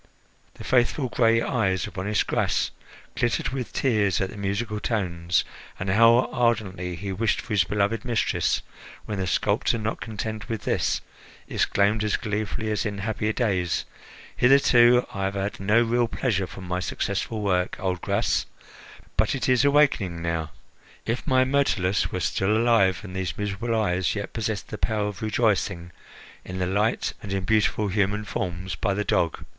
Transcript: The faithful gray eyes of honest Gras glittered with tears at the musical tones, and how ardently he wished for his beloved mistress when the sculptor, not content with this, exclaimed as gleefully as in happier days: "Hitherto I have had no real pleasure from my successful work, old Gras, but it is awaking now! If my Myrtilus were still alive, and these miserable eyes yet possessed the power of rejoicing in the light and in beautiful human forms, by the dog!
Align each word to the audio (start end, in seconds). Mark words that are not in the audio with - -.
The 0.55 0.63
faithful 0.63 1.09
gray 1.09 1.43
eyes 1.43 1.85
of 1.85 1.95
honest 1.95 2.25
Gras 2.25 2.71
glittered 3.15 3.49
with 3.49 3.71
tears 3.71 4.19
at 4.19 4.31
the 4.31 4.35
musical 4.35 4.79
tones, 4.79 5.43
and 5.79 5.91
how 5.91 6.21
ardently 6.33 6.95
he 6.95 7.11
wished 7.11 7.39
for 7.39 7.53
his 7.53 7.65
beloved 7.65 8.03
mistress 8.03 8.63
when 9.05 9.19
the 9.19 9.27
sculptor, 9.27 9.77
not 9.77 10.01
content 10.01 10.49
with 10.49 10.63
this, 10.63 11.01
exclaimed 11.47 12.03
as 12.03 12.17
gleefully 12.17 12.71
as 12.71 12.83
in 12.83 12.97
happier 12.97 13.31
days: 13.31 13.85
"Hitherto 14.35 15.05
I 15.13 15.25
have 15.25 15.35
had 15.35 15.59
no 15.59 15.83
real 15.83 16.07
pleasure 16.07 16.47
from 16.47 16.63
my 16.67 16.79
successful 16.79 17.41
work, 17.43 17.79
old 17.79 18.01
Gras, 18.01 18.47
but 19.17 19.35
it 19.35 19.47
is 19.47 19.63
awaking 19.63 20.19
now! 20.19 20.49
If 21.05 21.27
my 21.27 21.45
Myrtilus 21.45 22.11
were 22.11 22.21
still 22.21 22.57
alive, 22.57 23.01
and 23.03 23.15
these 23.15 23.37
miserable 23.37 23.79
eyes 23.79 24.15
yet 24.15 24.33
possessed 24.33 24.69
the 24.69 24.79
power 24.79 25.09
of 25.09 25.21
rejoicing 25.21 25.91
in 26.43 26.57
the 26.57 26.65
light 26.65 27.13
and 27.21 27.31
in 27.31 27.43
beautiful 27.43 27.89
human 27.89 28.25
forms, 28.25 28.73
by 28.73 28.95
the 28.95 29.03
dog! 29.05 29.45